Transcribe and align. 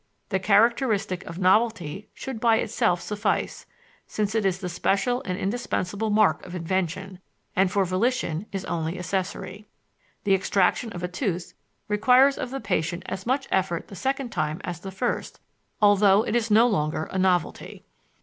The 0.29 0.39
characteristic 0.39 1.23
of 1.27 1.37
novelty 1.37 2.09
should 2.15 2.39
by 2.39 2.55
itself 2.57 3.01
suffice, 3.01 3.67
since 4.07 4.33
it 4.33 4.47
is 4.47 4.57
the 4.57 4.67
special 4.67 5.21
and 5.27 5.37
indispensable 5.37 6.09
mark 6.09 6.43
of 6.43 6.55
invention, 6.55 7.19
and 7.55 7.71
for 7.71 7.85
volition 7.85 8.47
is 8.51 8.65
only 8.65 8.97
accessory: 8.97 9.67
The 10.23 10.33
extraction 10.33 10.91
of 10.93 11.03
a 11.03 11.07
tooth 11.07 11.53
requires 11.87 12.39
of 12.39 12.49
the 12.49 12.59
patient 12.59 13.03
as 13.05 13.27
much 13.27 13.47
effort 13.51 13.89
the 13.89 13.95
second 13.95 14.31
time 14.31 14.59
as 14.63 14.79
the 14.79 14.89
first, 14.89 15.39
although 15.83 16.23
it 16.25 16.35
is 16.35 16.49
no 16.49 16.65
longer 16.65 17.03
a 17.11 17.19
novelty. 17.19 17.85